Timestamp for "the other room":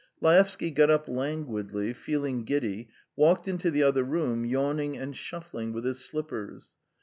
3.69-4.43